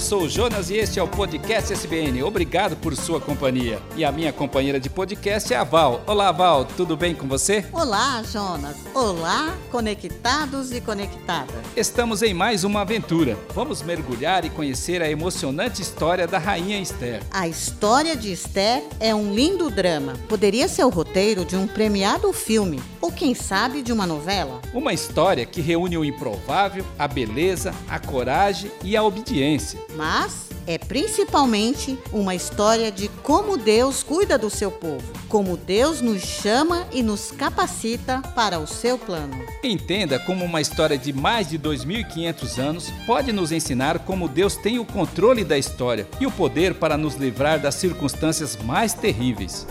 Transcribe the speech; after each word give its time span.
Eu 0.00 0.04
sou 0.04 0.22
o 0.22 0.28
Jonas 0.30 0.70
e 0.70 0.76
este 0.78 0.98
é 0.98 1.02
o 1.02 1.06
Podcast 1.06 1.74
SBN. 1.74 2.22
Obrigado 2.22 2.74
por 2.74 2.96
sua 2.96 3.20
companhia. 3.20 3.82
E 3.94 4.02
a 4.02 4.10
minha 4.10 4.32
companheira 4.32 4.80
de 4.80 4.88
podcast 4.88 5.52
é 5.52 5.58
a 5.58 5.62
Val. 5.62 6.02
Olá, 6.06 6.32
Val, 6.32 6.64
tudo 6.64 6.96
bem 6.96 7.14
com 7.14 7.28
você? 7.28 7.66
Olá, 7.70 8.22
Jonas. 8.22 8.78
Olá, 8.94 9.54
conectados 9.70 10.72
e 10.72 10.80
conectadas. 10.80 11.54
Estamos 11.76 12.22
em 12.22 12.32
mais 12.32 12.64
uma 12.64 12.80
aventura. 12.80 13.36
Vamos 13.54 13.82
mergulhar 13.82 14.42
e 14.42 14.48
conhecer 14.48 15.02
a 15.02 15.10
emocionante 15.10 15.82
história 15.82 16.26
da 16.26 16.38
Rainha 16.38 16.80
Esther. 16.80 17.20
A 17.30 17.46
história 17.46 18.16
de 18.16 18.32
Esther 18.32 18.82
é 19.00 19.14
um 19.14 19.34
lindo 19.34 19.68
drama. 19.68 20.14
Poderia 20.30 20.66
ser 20.66 20.84
o 20.84 20.88
roteiro 20.88 21.44
de 21.44 21.56
um 21.56 21.66
premiado 21.66 22.32
filme, 22.32 22.82
ou 23.02 23.12
quem 23.12 23.34
sabe 23.34 23.82
de 23.82 23.92
uma 23.92 24.06
novela. 24.06 24.62
Uma 24.72 24.94
história 24.94 25.44
que 25.44 25.60
reúne 25.60 25.98
o 25.98 26.04
improvável, 26.06 26.86
a 26.98 27.06
beleza, 27.06 27.74
a 27.86 27.98
coragem 27.98 28.70
e 28.82 28.96
a 28.96 29.02
obediência 29.02 29.89
mas 29.96 30.48
é 30.66 30.78
principalmente 30.78 31.98
uma 32.12 32.34
história 32.34 32.92
de 32.92 33.08
como 33.22 33.56
Deus 33.56 34.02
cuida 34.02 34.38
do 34.38 34.48
seu 34.48 34.70
povo, 34.70 35.02
como 35.28 35.56
Deus 35.56 36.00
nos 36.00 36.22
chama 36.22 36.86
e 36.92 37.02
nos 37.02 37.30
capacita 37.32 38.20
para 38.34 38.58
o 38.58 38.66
seu 38.66 38.98
plano. 38.98 39.34
Entenda 39.64 40.18
como 40.18 40.44
uma 40.44 40.60
história 40.60 40.96
de 40.96 41.12
mais 41.12 41.48
de 41.48 41.58
2.500 41.58 42.58
anos 42.58 42.90
pode 43.06 43.32
nos 43.32 43.52
ensinar 43.52 44.00
como 44.00 44.28
Deus 44.28 44.56
tem 44.56 44.78
o 44.78 44.84
controle 44.84 45.44
da 45.44 45.58
história 45.58 46.06
e 46.20 46.26
o 46.26 46.30
poder 46.30 46.74
para 46.74 46.96
nos 46.96 47.14
livrar 47.14 47.58
das 47.58 47.74
circunstâncias 47.74 48.56
mais 48.56 48.94
terríveis. 48.94 49.66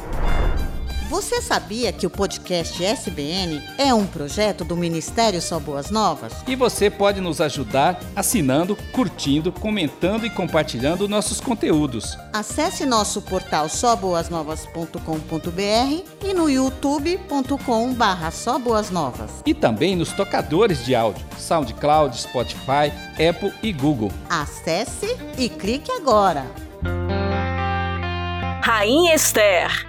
Você 1.10 1.42
sabia 1.42 1.92
que 1.92 2.06
o 2.06 2.10
podcast 2.10 2.86
SBN 2.86 3.60
é 3.80 3.92
um 3.92 4.06
projeto 4.06 4.64
do 4.64 4.78
Ministério 4.78 5.42
Só 5.42 5.60
Boas 5.60 5.90
Novas? 5.90 6.32
E 6.46 6.56
você 6.56 6.88
pode 6.88 7.20
nos 7.20 7.42
ajudar 7.42 8.00
assinando, 8.16 8.78
curtindo, 8.92 9.52
comentando 9.52 10.28
e 10.28 10.30
compartilhando 10.30 11.10
nossos 11.10 11.42
conteúdos. 11.42 12.16
Acesse 12.32 12.86
nosso 12.86 13.24
portal 13.24 13.68
soboasnovas.com.br 13.68 16.04
e 16.24 16.32
no 16.32 16.48
youtube.com/barra 16.48 18.32
Novas. 18.92 19.32
E 19.48 19.56
também 19.56 19.96
nos 19.96 20.14
tocadores 20.14 20.86
de 20.86 20.94
áudio, 20.94 21.26
SoundCloud, 21.40 22.22
Spotify, 22.22 22.94
Apple 23.14 23.52
e 23.64 23.74
Google. 23.74 24.12
Acesse 24.30 25.18
e 25.40 25.50
clique 25.50 25.92
agora. 25.92 26.46
Rainha 28.62 29.16
Esther 29.16 29.89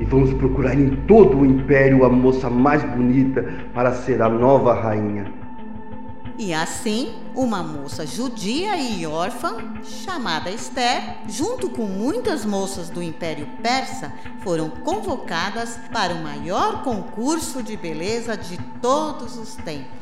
e 0.00 0.04
vamos 0.04 0.32
procurar 0.32 0.74
em 0.74 0.96
todo 1.06 1.38
o 1.38 1.46
império 1.46 2.04
a 2.04 2.08
moça 2.08 2.48
mais 2.48 2.82
bonita 2.82 3.44
para 3.74 3.92
ser 3.92 4.22
a 4.22 4.28
nova 4.28 4.72
rainha. 4.72 5.30
E 6.38 6.54
assim, 6.54 7.12
uma 7.34 7.62
moça 7.62 8.06
judia 8.06 8.74
e 8.78 9.06
órfã, 9.06 9.58
chamada 9.82 10.50
Esther, 10.50 11.18
junto 11.28 11.68
com 11.68 11.82
muitas 11.82 12.46
moças 12.46 12.88
do 12.88 13.02
Império 13.02 13.46
Persa, 13.62 14.10
foram 14.42 14.70
convocadas 14.70 15.78
para 15.92 16.14
o 16.14 16.22
maior 16.22 16.82
concurso 16.82 17.62
de 17.62 17.76
beleza 17.76 18.38
de 18.38 18.56
todos 18.80 19.36
os 19.36 19.54
tempos. 19.56 20.00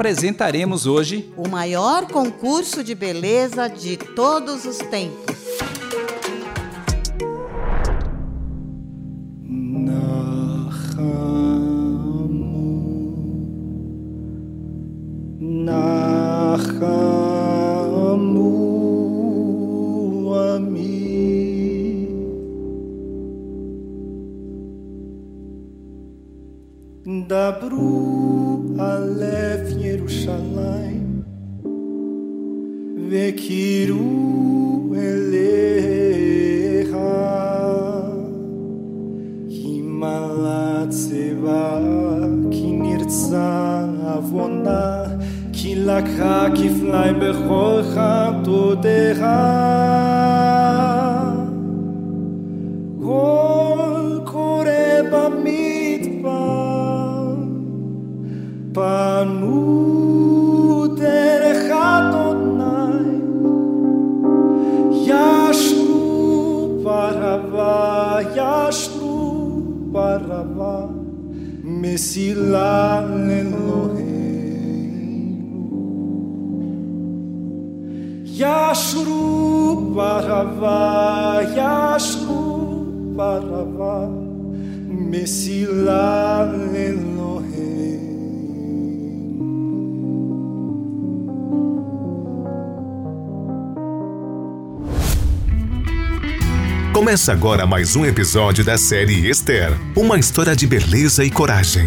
apresentaremos 0.00 0.86
hoje 0.86 1.30
o 1.36 1.46
maior 1.46 2.06
concurso 2.06 2.82
de 2.82 2.94
beleza 2.94 3.68
de 3.68 3.98
todos 3.98 4.64
os 4.64 4.78
tempos. 4.78 5.29
Abru 27.60 28.80
alef 28.80 29.64
Yerushalayim. 29.84 31.24
Vekiru 33.10 34.06
Elecha 35.08 36.38
Himala 39.56 40.88
Tseva 40.88 41.64
Ki 42.50 42.68
nirtza 42.82 43.50
Avona 44.16 44.82
Ki 45.52 45.74
Kiflai 45.74 46.50
Kiflaim 46.56 47.16
Bechocha 47.20 48.12
Todecha. 48.42 49.69
Παραβά, 67.00 68.20
γιάστρου 68.32 69.62
παραβά, 69.92 70.94
με 71.62 71.96
σιλά 71.96 73.04
Γιάστρου 78.22 79.92
παραβά, 79.94 81.42
γιάστρου 81.52 82.86
παραβά, 83.16 84.10
με 85.10 85.24
σιλά 85.24 86.46
Começa 97.00 97.32
agora 97.32 97.66
mais 97.66 97.96
um 97.96 98.04
episódio 98.04 98.62
da 98.62 98.76
série 98.76 99.26
Esther 99.26 99.72
uma 99.96 100.18
história 100.18 100.54
de 100.54 100.66
beleza 100.66 101.24
e 101.24 101.30
coragem. 101.30 101.86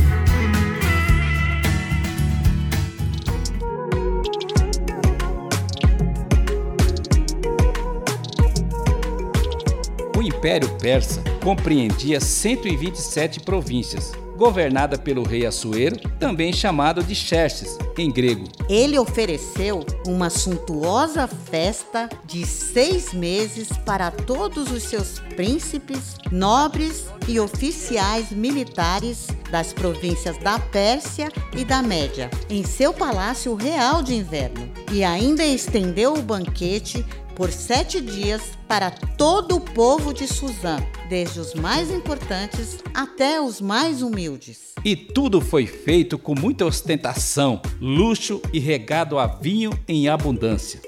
O 10.17 10.21
Império 10.23 10.67
Persa 10.81 11.23
compreendia 11.43 12.19
127 12.19 13.41
províncias 13.41 14.13
governada 14.37 14.97
pelo 14.97 15.23
rei 15.23 15.45
Assuero, 15.45 15.97
também 16.19 16.51
chamado 16.51 17.03
de 17.03 17.15
Xerxes, 17.15 17.77
em 17.97 18.11
grego. 18.11 18.45
Ele 18.69 18.97
ofereceu 18.97 19.85
uma 20.07 20.29
suntuosa 20.29 21.27
festa 21.27 22.09
de 22.25 22.45
seis 22.45 23.13
meses 23.13 23.69
para 23.85 24.11
todos 24.11 24.71
os 24.71 24.83
seus 24.83 25.19
príncipes, 25.35 26.15
nobres 26.31 27.05
e 27.27 27.39
oficiais 27.39 28.31
militares 28.31 29.27
das 29.51 29.71
províncias 29.71 30.37
da 30.37 30.57
Pérsia 30.57 31.31
e 31.55 31.63
da 31.63 31.81
Média, 31.81 32.29
em 32.49 32.63
seu 32.63 32.91
palácio 32.91 33.53
real 33.55 34.01
de 34.01 34.15
inverno, 34.15 34.67
e 34.91 35.03
ainda 35.03 35.45
estendeu 35.45 36.13
o 36.13 36.21
banquete 36.21 37.05
por 37.35 37.51
sete 37.51 37.99
dias 37.99 38.41
para 38.67 38.91
todo 38.91 39.55
o 39.55 39.61
povo 39.61 40.13
de 40.13 40.27
Suzã, 40.27 40.77
desde 41.09 41.39
os 41.39 41.53
mais 41.53 41.91
importantes 41.91 42.79
até 42.93 43.41
os 43.41 43.59
mais 43.59 44.01
humildes. 44.01 44.73
E 44.83 44.95
tudo 44.95 45.41
foi 45.41 45.65
feito 45.65 46.17
com 46.17 46.35
muita 46.35 46.65
ostentação, 46.65 47.61
luxo 47.79 48.41
e 48.51 48.59
regado 48.59 49.17
a 49.17 49.27
vinho 49.27 49.71
em 49.87 50.07
abundância. 50.07 50.81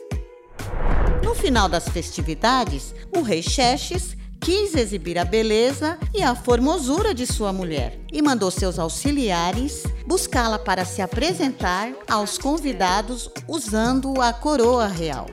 No 1.23 1.33
final 1.33 1.67
das 1.67 1.87
festividades, 1.89 2.93
o 3.15 3.21
rei 3.21 3.41
Xerxes 3.41 4.15
quis 4.39 4.75
exibir 4.75 5.17
a 5.17 5.25
beleza 5.25 5.97
e 6.13 6.21
a 6.21 6.35
formosura 6.35 7.15
de 7.15 7.25
sua 7.25 7.51
mulher 7.51 7.99
e 8.13 8.21
mandou 8.21 8.51
seus 8.51 8.77
auxiliares 8.77 9.83
buscá-la 10.05 10.59
para 10.59 10.85
se 10.85 11.01
apresentar 11.01 11.91
aos 12.07 12.37
convidados 12.37 13.29
usando 13.47 14.21
a 14.21 14.31
coroa 14.31 14.87
real. 14.87 15.25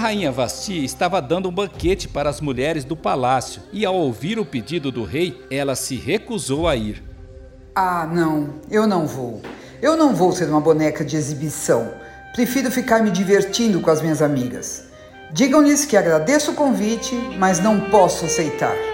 Rainha 0.00 0.32
Vasti 0.32 0.82
estava 0.82 1.20
dando 1.20 1.48
um 1.48 1.52
banquete 1.52 2.08
para 2.08 2.30
as 2.30 2.40
mulheres 2.40 2.84
do 2.84 2.96
palácio 2.96 3.62
e, 3.72 3.84
ao 3.84 3.94
ouvir 3.94 4.38
o 4.38 4.44
pedido 4.44 4.90
do 4.90 5.04
rei, 5.04 5.44
ela 5.50 5.76
se 5.76 5.94
recusou 5.94 6.66
a 6.66 6.74
ir. 6.74 7.04
Ah, 7.74 8.08
não, 8.10 8.54
eu 8.70 8.86
não 8.86 9.06
vou. 9.06 9.42
Eu 9.80 9.96
não 9.96 10.14
vou 10.14 10.32
ser 10.32 10.48
uma 10.48 10.60
boneca 10.60 11.04
de 11.04 11.16
exibição. 11.16 11.92
Prefiro 12.34 12.70
ficar 12.70 13.02
me 13.02 13.10
divertindo 13.10 13.80
com 13.80 13.90
as 13.90 14.00
minhas 14.00 14.22
amigas. 14.22 14.84
Digam-lhes 15.32 15.84
que 15.84 15.96
agradeço 15.96 16.52
o 16.52 16.54
convite, 16.54 17.14
mas 17.38 17.60
não 17.60 17.90
posso 17.90 18.24
aceitar. 18.24 18.89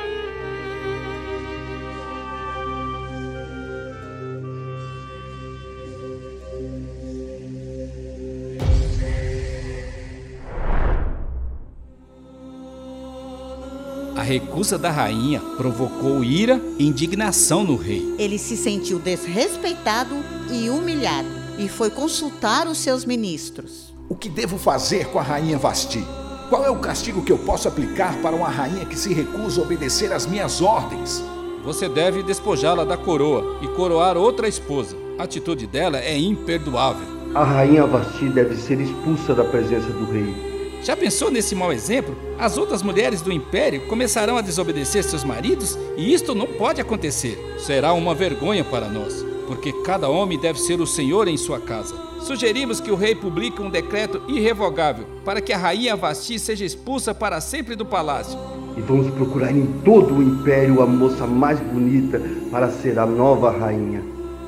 Recusa 14.36 14.76
da 14.76 14.90
rainha 14.90 15.40
provocou 15.56 16.22
ira 16.22 16.60
e 16.78 16.86
indignação 16.86 17.64
no 17.64 17.74
rei. 17.74 18.14
Ele 18.18 18.38
se 18.38 18.54
sentiu 18.54 18.98
desrespeitado 18.98 20.14
e 20.52 20.68
humilhado 20.68 21.28
e 21.58 21.68
foi 21.70 21.88
consultar 21.88 22.68
os 22.68 22.76
seus 22.76 23.06
ministros. 23.06 23.94
O 24.10 24.14
que 24.14 24.28
devo 24.28 24.58
fazer 24.58 25.06
com 25.06 25.18
a 25.18 25.22
rainha 25.22 25.56
Vasti? 25.56 26.04
Qual 26.50 26.62
é 26.62 26.70
o 26.70 26.78
castigo 26.78 27.24
que 27.24 27.32
eu 27.32 27.38
posso 27.38 27.66
aplicar 27.66 28.20
para 28.20 28.36
uma 28.36 28.50
rainha 28.50 28.84
que 28.84 28.98
se 28.98 29.14
recusa 29.14 29.62
a 29.62 29.64
obedecer 29.64 30.12
às 30.12 30.26
minhas 30.26 30.60
ordens? 30.60 31.24
Você 31.64 31.88
deve 31.88 32.22
despojá-la 32.22 32.84
da 32.84 32.96
coroa 32.98 33.58
e 33.62 33.68
coroar 33.68 34.18
outra 34.18 34.46
esposa. 34.46 34.94
A 35.18 35.22
atitude 35.22 35.66
dela 35.66 35.98
é 35.98 36.16
imperdoável. 36.16 37.06
A 37.34 37.42
rainha 37.42 37.86
Vasti 37.86 38.28
deve 38.28 38.54
ser 38.54 38.78
expulsa 38.80 39.34
da 39.34 39.44
presença 39.44 39.88
do 39.88 40.04
rei. 40.12 40.56
Já 40.86 40.96
pensou 40.96 41.32
nesse 41.32 41.52
mau 41.52 41.72
exemplo? 41.72 42.16
As 42.38 42.56
outras 42.56 42.80
mulheres 42.80 43.20
do 43.20 43.32
império 43.32 43.88
começarão 43.88 44.38
a 44.38 44.40
desobedecer 44.40 45.02
seus 45.02 45.24
maridos 45.24 45.76
e 45.96 46.14
isto 46.14 46.32
não 46.32 46.46
pode 46.46 46.80
acontecer. 46.80 47.56
Será 47.58 47.92
uma 47.92 48.14
vergonha 48.14 48.62
para 48.62 48.88
nós, 48.88 49.26
porque 49.48 49.72
cada 49.82 50.08
homem 50.08 50.38
deve 50.38 50.60
ser 50.60 50.80
o 50.80 50.86
senhor 50.86 51.26
em 51.26 51.36
sua 51.36 51.58
casa. 51.58 51.92
Sugerimos 52.20 52.78
que 52.78 52.92
o 52.92 52.94
rei 52.94 53.16
publique 53.16 53.60
um 53.60 53.68
decreto 53.68 54.22
irrevogável 54.28 55.06
para 55.24 55.40
que 55.40 55.52
a 55.52 55.58
rainha 55.58 55.96
Vasti 55.96 56.38
seja 56.38 56.64
expulsa 56.64 57.12
para 57.12 57.40
sempre 57.40 57.74
do 57.74 57.84
palácio. 57.84 58.38
E 58.76 58.80
vamos 58.80 59.12
procurar 59.12 59.50
em 59.50 59.66
todo 59.84 60.14
o 60.14 60.22
império 60.22 60.80
a 60.80 60.86
moça 60.86 61.26
mais 61.26 61.58
bonita 61.58 62.22
para 62.48 62.70
ser 62.70 62.96
a 62.96 63.06
nova 63.06 63.50
rainha. 63.50 64.04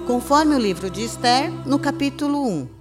Conforme 0.07 0.55
o 0.55 0.59
livro 0.61 0.89
de 0.89 1.03
Esther, 1.03 1.51
no 1.67 1.81
capítulo 1.81 2.47
1. 2.47 2.78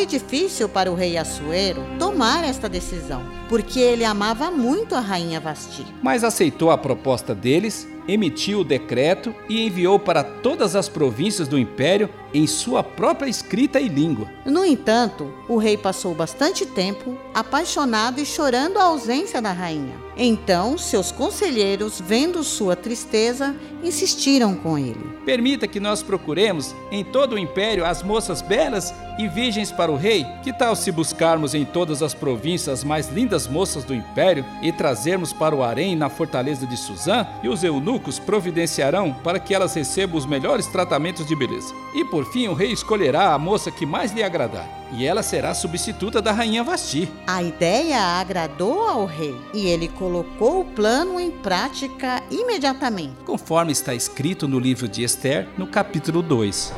Foi 0.00 0.06
difícil 0.06 0.66
para 0.66 0.90
o 0.90 0.94
rei 0.94 1.18
Assuero 1.18 1.84
tomar 1.98 2.42
esta 2.42 2.70
decisão, 2.70 3.22
porque 3.50 3.78
ele 3.78 4.02
amava 4.02 4.50
muito 4.50 4.94
a 4.94 4.98
rainha 4.98 5.38
Vasti. 5.38 5.84
Mas 6.02 6.24
aceitou 6.24 6.70
a 6.70 6.78
proposta 6.78 7.34
deles, 7.34 7.86
emitiu 8.08 8.60
o 8.60 8.64
decreto 8.64 9.34
e 9.46 9.66
enviou 9.66 9.98
para 9.98 10.24
todas 10.24 10.74
as 10.74 10.88
províncias 10.88 11.48
do 11.48 11.58
império 11.58 12.08
em 12.32 12.46
sua 12.46 12.82
própria 12.82 13.28
escrita 13.28 13.78
e 13.78 13.88
língua. 13.88 14.26
No 14.46 14.64
entanto, 14.64 15.34
o 15.46 15.58
rei 15.58 15.76
passou 15.76 16.14
bastante 16.14 16.64
tempo 16.64 17.18
apaixonado 17.34 18.22
e 18.22 18.24
chorando 18.24 18.78
a 18.78 18.84
ausência 18.84 19.42
da 19.42 19.52
rainha. 19.52 19.96
Então, 20.22 20.76
seus 20.76 21.10
conselheiros, 21.10 21.98
vendo 21.98 22.44
sua 22.44 22.76
tristeza, 22.76 23.56
insistiram 23.82 24.54
com 24.54 24.76
ele. 24.76 25.00
Permita 25.24 25.66
que 25.66 25.80
nós 25.80 26.02
procuremos 26.02 26.74
em 26.90 27.02
todo 27.02 27.32
o 27.32 27.38
império 27.38 27.86
as 27.86 28.02
moças 28.02 28.42
belas 28.42 28.92
e 29.18 29.26
virgens 29.26 29.72
para 29.72 29.90
o 29.90 29.96
rei. 29.96 30.26
Que 30.42 30.52
tal 30.52 30.76
se 30.76 30.92
buscarmos 30.92 31.54
em 31.54 31.64
todas 31.64 32.02
as 32.02 32.12
províncias 32.12 32.80
as 32.80 32.84
mais 32.84 33.08
lindas 33.08 33.48
moças 33.48 33.82
do 33.82 33.94
império 33.94 34.44
e 34.60 34.70
trazermos 34.70 35.32
para 35.32 35.56
o 35.56 35.62
harém 35.62 35.96
na 35.96 36.10
fortaleza 36.10 36.66
de 36.66 36.76
Suzã? 36.76 37.26
E 37.42 37.48
os 37.48 37.64
eunucos 37.64 38.18
providenciarão 38.18 39.14
para 39.24 39.40
que 39.40 39.54
elas 39.54 39.72
recebam 39.72 40.18
os 40.18 40.26
melhores 40.26 40.66
tratamentos 40.66 41.26
de 41.26 41.34
beleza. 41.34 41.74
E 41.94 42.04
por 42.04 42.30
fim, 42.30 42.46
o 42.46 42.52
rei 42.52 42.72
escolherá 42.72 43.32
a 43.32 43.38
moça 43.38 43.70
que 43.70 43.86
mais 43.86 44.12
lhe 44.12 44.22
agradar, 44.22 44.68
e 44.92 45.06
ela 45.06 45.22
será 45.22 45.54
substituta 45.54 46.20
da 46.20 46.32
rainha 46.32 46.64
Vasti. 46.64 47.10
A 47.26 47.42
ideia 47.42 48.00
agradou 48.00 48.88
ao 48.88 49.06
rei 49.06 49.36
e 49.54 49.66
ele 49.66 49.88
colocou 49.88 50.60
o 50.60 50.64
plano 50.64 51.20
em 51.20 51.30
prática 51.30 52.22
imediatamente. 52.30 53.14
Conforme 53.24 53.72
está 53.72 53.94
escrito 53.94 54.48
no 54.48 54.58
livro 54.58 54.88
de 54.88 55.02
Esther, 55.02 55.48
no 55.56 55.66
capítulo 55.66 56.22
2. 56.22 56.72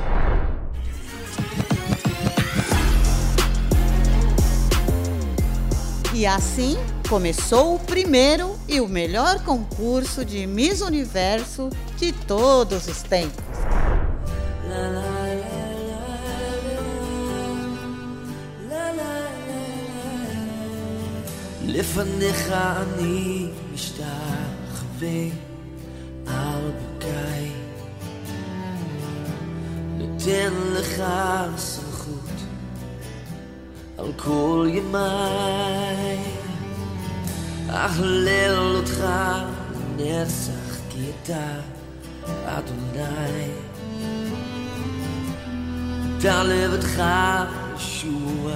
E 6.14 6.26
assim 6.26 6.76
começou 7.08 7.74
o 7.74 7.78
primeiro 7.78 8.56
e 8.68 8.80
o 8.80 8.88
melhor 8.88 9.42
concurso 9.42 10.24
de 10.24 10.46
Miss 10.46 10.80
Universo 10.80 11.70
de 11.96 12.12
todos 12.12 12.86
os 12.86 13.02
tempos. 13.02 13.42
לפניך 21.65 22.51
אני 22.51 23.47
משתחווה 23.73 25.23
על 26.27 26.71
ברכיי 26.99 27.51
נותן 29.97 30.53
לך 30.73 31.03
סמכות 31.57 32.41
על 33.97 34.11
כל 34.15 34.67
ימיי 34.69 36.17
אהלל 37.69 38.75
אותך 38.75 39.07
נצח 39.97 40.77
כי 40.89 41.11
אתה 41.23 41.59
אדוני 42.45 43.51
דע 46.21 46.43
לבדך 46.43 47.03
ישוע 47.75 48.53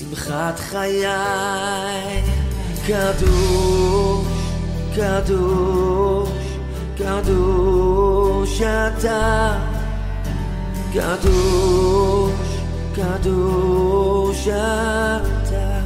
שמחת 0.00 0.58
חיי 0.58 1.06
קדוש, 2.86 4.26
קדוש, 4.96 6.28
קדוש 6.98 8.62
אתה 8.62 9.58
קדוש, 10.92 12.32
קדוש 12.94 14.48
אתה 14.48 15.80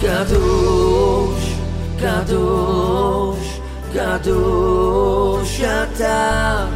קדוש, 0.00 1.44
קדוש, 2.00 3.60
קדוש 3.92 5.60
אתה 5.60 6.66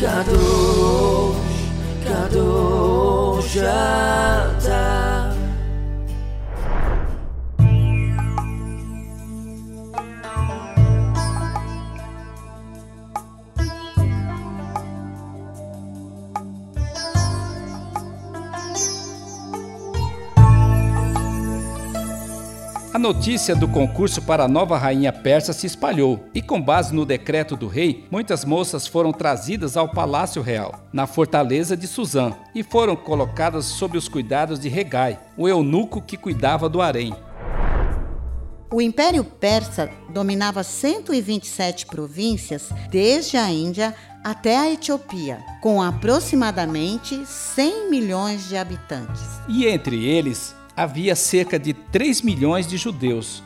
קדוש, 0.00 1.36
קדוש 2.04 2.04
אתה 2.04 2.97
A 3.57 5.18
notícia 23.13 23.55
do 23.55 23.67
concurso 23.67 24.21
para 24.21 24.43
a 24.43 24.47
nova 24.47 24.77
rainha 24.77 25.11
persa 25.11 25.51
se 25.51 25.65
espalhou, 25.65 26.23
e 26.31 26.43
com 26.43 26.61
base 26.61 26.93
no 26.93 27.07
decreto 27.07 27.55
do 27.55 27.67
rei, 27.67 28.05
muitas 28.11 28.45
moças 28.45 28.85
foram 28.85 29.11
trazidas 29.11 29.75
ao 29.75 29.89
palácio 29.89 30.43
real, 30.43 30.87
na 30.93 31.07
fortaleza 31.07 31.75
de 31.75 31.87
Suzã, 31.87 32.33
e 32.53 32.61
foram 32.61 32.95
colocadas 32.95 33.65
sob 33.65 33.97
os 33.97 34.07
cuidados 34.07 34.59
de 34.59 34.69
Regai, 34.69 35.19
o 35.35 35.49
eunuco 35.49 36.03
que 36.03 36.15
cuidava 36.15 36.69
do 36.69 36.83
harém. 36.83 37.11
O 38.71 38.79
Império 38.79 39.23
Persa 39.23 39.89
dominava 40.13 40.61
127 40.61 41.87
províncias, 41.87 42.69
desde 42.91 43.37
a 43.37 43.49
Índia 43.49 43.95
até 44.23 44.55
a 44.55 44.71
Etiópia, 44.71 45.43
com 45.63 45.81
aproximadamente 45.81 47.25
100 47.25 47.89
milhões 47.89 48.47
de 48.47 48.55
habitantes. 48.55 49.23
E 49.47 49.65
entre 49.65 50.05
eles 50.05 50.58
havia 50.79 51.13
cerca 51.13 51.59
de 51.59 51.73
3 51.73 52.21
milhões 52.21 52.65
de 52.65 52.77
judeus. 52.77 53.43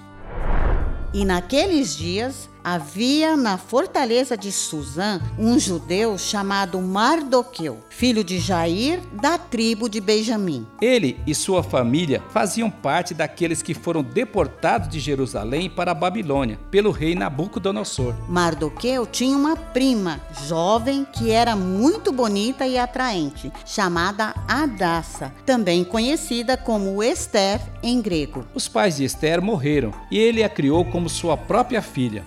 E 1.12 1.26
naqueles 1.26 1.98
dias 1.98 2.48
havia 2.64 3.36
na 3.36 3.58
fortaleza 3.58 4.38
de 4.38 4.52
Suzã 4.52 5.20
um 5.38 5.60
judeu 5.60 6.18
chamado 6.18 6.82
Mardoqueu, 6.82 7.80
filho 7.90 8.24
de 8.24 8.40
Jair, 8.40 9.02
da 9.12 9.38
tribo 9.38 9.90
de 9.90 10.00
Benjamim. 10.00 10.66
Ele 10.82 11.20
e 11.28 11.36
sua 11.36 11.62
família 11.62 12.24
faziam 12.30 12.70
parte 12.70 13.14
daqueles 13.14 13.62
que 13.62 13.74
foram 13.74 14.02
deportados 14.02 14.88
de 14.88 15.00
Jerusalém 15.00 15.70
para 15.70 15.92
a 15.92 15.96
Babilônia 15.96 16.60
pelo 16.72 16.92
rei 16.92 17.16
Nabucodonosor. 17.16 18.16
Mardoqueu 18.30 19.06
tinha 19.06 19.36
uma 19.36 19.56
prima 19.56 20.22
jovem 20.48 21.06
que 21.06 21.32
era 21.32 21.56
muito 21.56 22.12
bonita 22.12 22.66
e 22.66 22.78
atraente, 22.78 23.52
chamada 23.66 24.34
Adassa, 24.48 25.34
também 25.46 25.84
conhecida 25.84 26.56
como 26.56 27.04
Esther 27.04 27.60
em 27.82 28.02
grego. 28.02 28.46
Os 28.54 28.68
pais 28.68 28.98
de 28.98 29.04
Esther 29.04 29.42
morreram 29.42 29.94
e 30.10 30.18
ele 30.18 30.44
a 30.44 30.50
criou 30.50 30.86
como 30.86 31.10
sua 31.10 31.36
própria 31.36 31.82
filha. 31.82 32.24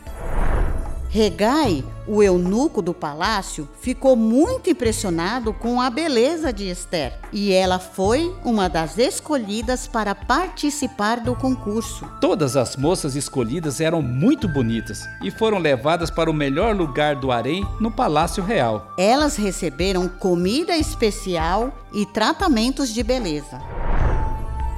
Regai, 1.16 1.82
o 2.06 2.22
eunuco 2.22 2.82
do 2.82 2.92
palácio, 2.92 3.66
ficou 3.80 4.14
muito 4.14 4.68
impressionado 4.68 5.50
com 5.54 5.80
a 5.80 5.88
beleza 5.88 6.52
de 6.52 6.68
Esther 6.68 7.18
e 7.32 7.54
ela 7.54 7.78
foi 7.78 8.36
uma 8.44 8.68
das 8.68 8.98
escolhidas 8.98 9.86
para 9.86 10.14
participar 10.14 11.20
do 11.20 11.34
concurso. 11.34 12.06
Todas 12.20 12.54
as 12.54 12.76
moças 12.76 13.16
escolhidas 13.16 13.80
eram 13.80 14.02
muito 14.02 14.46
bonitas 14.46 15.04
e 15.22 15.30
foram 15.30 15.56
levadas 15.56 16.10
para 16.10 16.30
o 16.30 16.34
melhor 16.34 16.76
lugar 16.76 17.16
do 17.16 17.32
harém 17.32 17.66
no 17.80 17.90
Palácio 17.90 18.44
Real. 18.44 18.92
Elas 18.98 19.36
receberam 19.36 20.10
comida 20.10 20.76
especial 20.76 21.72
e 21.94 22.04
tratamentos 22.04 22.92
de 22.92 23.02
beleza. 23.02 23.58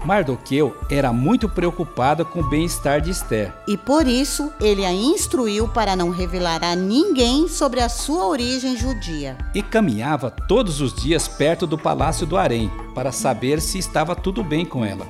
Mardoqueu 0.05 0.77
era 0.91 1.13
muito 1.13 1.49
preocupado 1.49 2.25
com 2.25 2.41
o 2.41 2.49
bem-estar 2.49 3.01
de 3.01 3.11
Esther. 3.11 3.53
E 3.67 3.77
por 3.77 4.07
isso 4.07 4.53
ele 4.61 4.85
a 4.85 4.93
instruiu 4.93 5.69
para 5.69 5.97
não 5.97 6.11
revelar 6.11 6.63
a 6.63 6.75
ninguém 6.75 7.49
sobre 7.49 7.81
a 7.81 7.89
sua 7.89 8.27
origem 8.27 8.77
judia. 8.77 9.37
E 9.55 9.63
caminhava 9.63 10.31
todos 10.31 10.81
os 10.81 10.95
dias 10.95 11.27
perto 11.27 11.67
do 11.67 11.77
palácio 11.77 12.27
do 12.27 12.37
harém 12.37 12.71
para 12.95 13.13
saber 13.13 13.61
se 13.61 13.79
estava 13.79 14.15
tudo 14.15 14.43
bem 14.43 14.65
com 14.65 14.85
ela. 14.85 15.07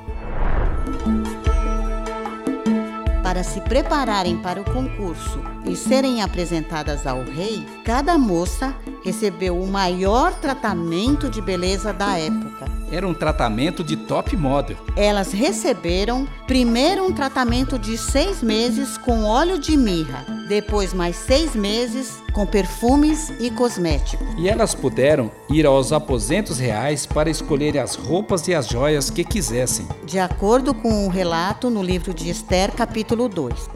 Para 3.23 3.43
se 3.43 3.61
prepararem 3.61 4.39
para 4.39 4.61
o 4.61 4.65
concurso 4.65 5.41
e 5.67 5.77
serem 5.77 6.23
apresentadas 6.23 7.07
ao 7.07 7.23
rei, 7.23 7.63
cada 7.85 8.17
moça 8.17 8.75
recebeu 9.05 9.61
o 9.61 9.67
maior 9.67 10.33
tratamento 10.35 11.29
de 11.29 11.43
beleza 11.43 11.93
da 11.93 12.17
época. 12.17 12.78
Era 12.91 13.07
um 13.07 13.13
tratamento 13.13 13.85
de 13.85 13.97
top 13.97 14.35
model. 14.35 14.77
Elas 14.97 15.31
receberam 15.31 16.27
primeiro 16.47 17.05
um 17.05 17.13
tratamento 17.13 17.79
de 17.79 17.99
seis 17.99 18.43
meses 18.43 18.97
com 18.97 19.25
óleo 19.25 19.59
de 19.59 19.77
mirra, 19.77 20.25
depois 20.49 20.95
mais 20.95 21.15
seis 21.17 21.55
meses 21.55 22.23
com 22.33 22.47
perfumes 22.47 23.31
e 23.41 23.51
cosméticos. 23.51 24.27
E 24.39 24.49
elas 24.49 24.75
puderam 24.75 25.31
ir 25.51 25.67
aos 25.67 25.93
aposentos 25.93 26.59
reais 26.59 27.05
para 27.05 27.29
escolher 27.29 27.77
as 27.77 27.95
roupas 27.95 28.49
e 28.49 28.55
as 28.55 28.67
joias 28.67 29.11
que 29.11 29.23
quisessem. 29.23 29.87
De 30.05 30.19
acordo 30.19 30.73
com 30.73 31.07
o 31.07 31.11
relato 31.11 31.69
no 31.69 31.83
livro 31.83 32.15
de 32.15 32.31
Esther, 32.31 32.73
capítulo 32.73 33.29
2. 33.29 33.69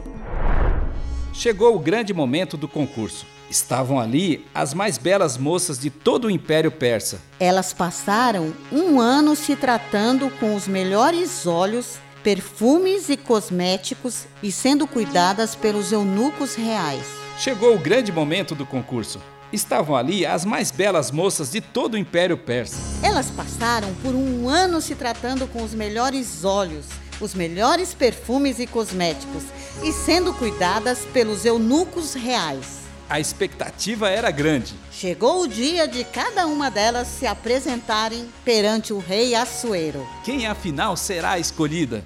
Chegou 1.31 1.75
o 1.75 1.79
grande 1.79 2.13
momento 2.13 2.57
do 2.57 2.67
concurso. 2.67 3.25
Estavam 3.53 3.99
ali 3.99 4.47
as 4.51 4.73
mais 4.73 4.97
belas 4.97 5.37
moças 5.37 5.77
de 5.77 5.91
todo 5.91 6.25
o 6.25 6.31
Império 6.31 6.71
Persa. 6.71 7.21
Elas 7.39 7.71
passaram 7.71 8.51
um 8.71 8.99
ano 8.99 9.35
se 9.35 9.55
tratando 9.55 10.31
com 10.39 10.55
os 10.55 10.67
melhores 10.67 11.45
óleos, 11.45 11.99
perfumes 12.23 13.09
e 13.09 13.15
cosméticos 13.15 14.25
e 14.41 14.51
sendo 14.51 14.87
cuidadas 14.87 15.53
pelos 15.53 15.91
eunucos 15.91 16.55
reais. 16.55 17.05
Chegou 17.37 17.75
o 17.75 17.79
grande 17.79 18.11
momento 18.11 18.55
do 18.55 18.65
concurso. 18.65 19.21
Estavam 19.51 19.95
ali 19.95 20.25
as 20.25 20.43
mais 20.43 20.71
belas 20.71 21.11
moças 21.11 21.51
de 21.51 21.61
todo 21.61 21.93
o 21.93 21.97
Império 21.97 22.39
Persa. 22.39 22.79
Elas 23.05 23.29
passaram 23.29 23.93
por 24.01 24.15
um 24.15 24.49
ano 24.49 24.81
se 24.81 24.95
tratando 24.95 25.45
com 25.45 25.61
os 25.61 25.75
melhores 25.75 26.43
óleos, 26.43 26.87
os 27.21 27.35
melhores 27.35 27.93
perfumes 27.93 28.57
e 28.57 28.65
cosméticos 28.65 29.43
e 29.83 29.91
sendo 29.91 30.33
cuidadas 30.33 31.05
pelos 31.13 31.45
eunucos 31.45 32.15
reais. 32.15 32.82
A 33.13 33.19
expectativa 33.19 34.09
era 34.09 34.31
grande. 34.31 34.73
Chegou 34.91 35.43
o 35.43 35.47
dia 35.47 35.87
de 35.87 36.03
cada 36.03 36.47
uma 36.47 36.71
delas 36.71 37.07
se 37.07 37.27
apresentarem 37.27 38.27
perante 38.43 38.91
o 38.91 38.97
rei 38.97 39.35
Assuero. 39.35 40.03
Quem 40.23 40.47
afinal 40.47 40.97
será 40.97 41.33
a 41.33 41.39
escolhida? 41.39 42.03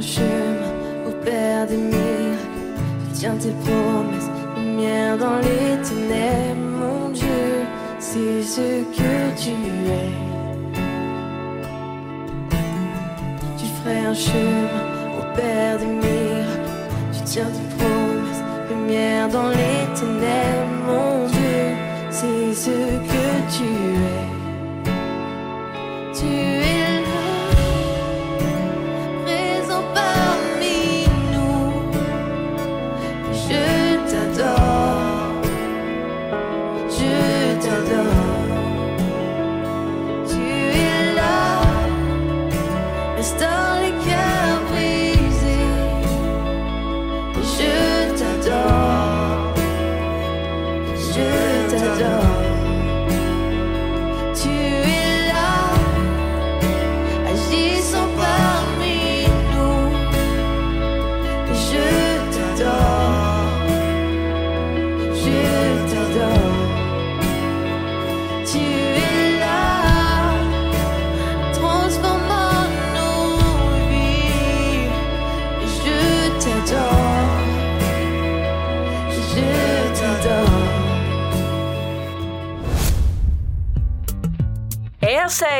Chemin 0.00 1.06
au 1.06 1.10
Père 1.24 1.66
des 1.66 1.76
miracles. 1.76 2.38
Tu 3.06 3.20
tiens 3.20 3.36
tes 3.36 3.52
promesses, 3.64 4.30
lumière 4.56 5.16
dans 5.18 5.38
les 5.38 5.80
ténèbres, 5.82 6.60
mon 6.80 7.10
Dieu, 7.10 7.64
c'est 7.98 8.42
ce 8.42 8.82
que 8.96 9.40
tu 9.40 9.50
es. 9.50 10.10
Tu 13.58 13.66
ferais 13.66 14.06
un 14.06 14.14
chemin 14.14 14.68
au 15.18 15.36
Père 15.36 15.78
des 15.78 15.86
miracles. 15.86 16.70
Tu 17.12 17.20
tiens 17.24 17.50
tes 17.56 17.76
promesses, 17.76 18.42
lumière 18.70 19.28
dans 19.28 19.48
les 19.48 19.84
ténèbres, 19.94 20.76
mon 20.86 21.26
Dieu, 21.28 21.76
c'est 22.10 22.54
ce 22.54 22.70
que 22.70 23.56
tu 23.56 23.64
es. 23.64 24.33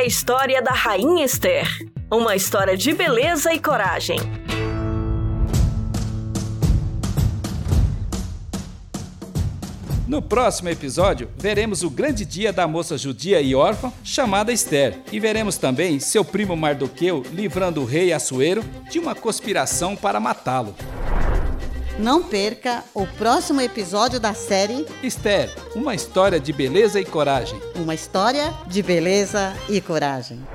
A 0.05 0.07
história 0.07 0.61
da 0.61 0.71
Rainha 0.71 1.25
Esther. 1.25 1.67
uma 2.11 2.35
história 2.35 2.77
de 2.77 2.93
beleza 2.93 3.51
e 3.55 3.59
coragem. 3.59 4.19
No 10.07 10.21
próximo 10.21 10.69
episódio, 10.69 11.27
veremos 11.35 11.81
o 11.81 11.89
grande 11.89 12.23
dia 12.23 12.53
da 12.53 12.67
moça 12.67 12.99
judia 12.99 13.41
e 13.41 13.55
órfã 13.55 13.91
chamada 14.03 14.53
Esther. 14.53 14.99
E 15.11 15.19
veremos 15.19 15.57
também 15.57 15.99
seu 15.99 16.23
primo 16.23 16.55
Mardoqueu 16.55 17.23
livrando 17.33 17.81
o 17.81 17.85
rei 17.85 18.13
Assuero 18.13 18.63
de 18.91 18.99
uma 18.99 19.15
conspiração 19.15 19.95
para 19.95 20.19
matá-lo. 20.19 20.75
Não 21.97 22.21
perca 22.21 22.83
o 22.93 23.07
próximo 23.07 23.61
episódio 23.61 24.19
da 24.19 24.33
série 24.33 24.85
Esther, 25.01 25.49
uma 25.73 25.95
história 25.95 26.37
de 26.41 26.51
beleza 26.51 26.99
e 26.99 27.05
coragem. 27.05 27.57
Uma 27.73 27.95
história 27.95 28.53
de 28.67 28.83
beleza 28.83 29.55
e 29.69 29.79
coragem. 29.79 30.45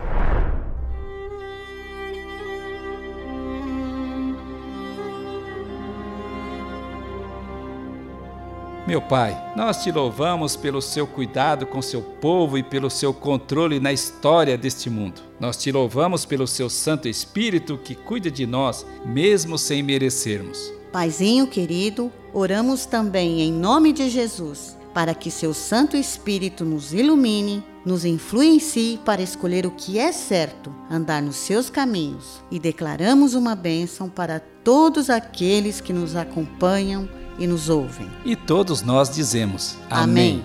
Meu 8.87 9.01
Pai, 9.01 9.53
nós 9.57 9.83
te 9.83 9.91
louvamos 9.91 10.57
pelo 10.57 10.83
seu 10.83 11.07
cuidado 11.07 11.65
com 11.65 11.81
seu 11.81 12.03
povo 12.03 12.59
e 12.59 12.63
pelo 12.63 12.91
seu 12.91 13.15
controle 13.15 13.81
na 13.81 13.93
história 13.93 14.59
deste 14.59 14.91
mundo. 14.91 15.23
Nós 15.39 15.57
te 15.57 15.73
louvamos 15.73 16.27
pelo 16.27 16.47
seu 16.47 16.69
Santo 16.69 17.09
Espírito 17.09 17.79
que 17.79 17.95
cuida 17.95 18.31
de 18.31 18.47
nós, 18.47 18.85
mesmo 19.07 19.57
sem 19.57 19.83
merecermos. 19.83 20.80
Paizinho 20.93 21.47
querido, 21.47 22.13
oramos 22.33 22.85
também 22.85 23.43
em 23.43 23.53
nome 23.53 23.93
de 23.93 24.09
Jesus, 24.09 24.77
para 24.93 25.15
que 25.15 25.31
seu 25.31 25.55
Santo 25.55 25.97
Espírito 25.97 26.65
nos 26.65 26.93
ilumine, 26.93 27.63
nos 27.87 28.05
influencie 28.05 28.99
para 29.05 29.23
escolher 29.23 29.67
o 29.67 29.71
que 29.71 29.99
é 29.99 30.11
certo, 30.11 30.75
andar 30.91 31.23
nos 31.23 31.37
seus 31.37 31.71
caminhos. 31.71 32.43
E 32.51 32.59
declaramos 32.59 33.35
uma 33.35 33.55
bênção 33.55 34.09
para 34.09 34.41
todos 34.41 35.09
aqueles 35.09 35.81
que 35.81 35.93
nos 35.93 36.17
acompanham 36.17 37.09
e 37.39 37.47
nos 37.47 37.69
ouvem. 37.69 38.11
E 38.25 38.35
todos 38.35 38.83
nós 38.83 39.09
dizemos: 39.09 39.77
Amém. 39.89 40.45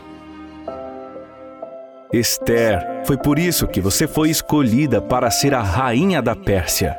Esther, 2.13 3.03
foi 3.05 3.17
por 3.17 3.39
isso 3.39 3.67
que 3.67 3.81
você 3.81 4.07
foi 4.07 4.29
escolhida 4.29 5.01
para 5.01 5.31
ser 5.31 5.53
a 5.55 5.61
rainha 5.61 6.21
da 6.21 6.35
Pérsia. 6.35 6.97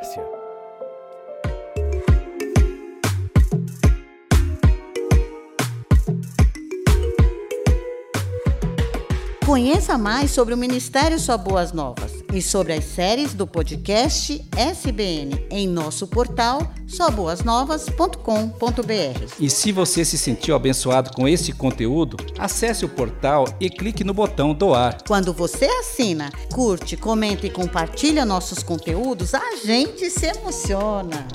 Conheça 9.57 9.97
mais 9.97 10.29
sobre 10.29 10.53
o 10.53 10.57
Ministério 10.57 11.17
Só 11.17 11.35
Boas 11.35 11.71
Novas 11.71 12.11
e 12.31 12.43
sobre 12.43 12.73
as 12.73 12.85
séries 12.85 13.33
do 13.33 13.47
podcast 13.47 14.39
SBN 14.55 15.47
em 15.49 15.67
nosso 15.67 16.05
portal 16.05 16.71
soboasnovas.com.br. 16.85 19.33
E 19.39 19.49
se 19.49 19.71
você 19.71 20.05
se 20.05 20.15
sentiu 20.15 20.55
abençoado 20.55 21.11
com 21.11 21.27
esse 21.27 21.53
conteúdo, 21.53 22.17
acesse 22.37 22.85
o 22.85 22.89
portal 22.89 23.45
e 23.59 23.67
clique 23.67 24.03
no 24.03 24.13
botão 24.13 24.53
doar. 24.53 24.99
Quando 25.07 25.33
você 25.33 25.65
assina, 25.65 26.31
curte, 26.53 26.95
comenta 26.95 27.47
e 27.47 27.49
compartilha 27.49 28.27
nossos 28.27 28.61
conteúdos, 28.61 29.33
a 29.33 29.55
gente 29.55 30.11
se 30.11 30.27
emociona. 30.27 31.25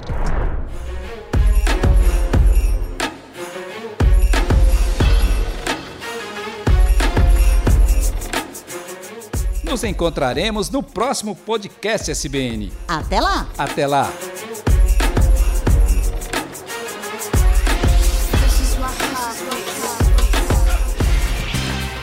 Nos 9.73 9.85
encontraremos 9.85 10.69
no 10.69 10.83
próximo 10.83 11.35
podcast 11.35 12.11
SBN. 12.11 12.71
Até 12.87 13.19
lá! 13.23 13.49
Até 13.57 13.87
lá! 13.87 14.13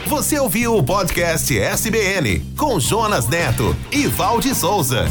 Você 0.08 0.39
ouviu 0.39 0.78
o 0.78 0.84
podcast 0.84 1.56
SBN 1.56 2.39
com 2.58 2.80
Jonas 2.80 3.28
Neto 3.28 3.76
e 3.91 4.08
Valde 4.08 4.56
Souza. 4.56 5.06